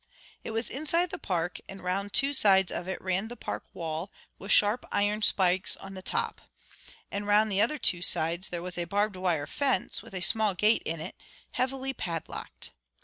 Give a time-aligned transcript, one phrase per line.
[0.43, 4.11] It was inside the Park, and round two sides of it ran the Park wall,
[4.39, 6.41] with sharp iron spikes on the top;
[7.11, 10.55] and round the other two sides there was a barbed wire fence, with a small
[10.55, 11.13] gate in it,
[11.51, 12.71] heavily padlocked.